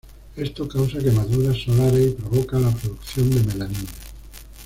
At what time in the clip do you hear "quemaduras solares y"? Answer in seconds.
0.97-2.13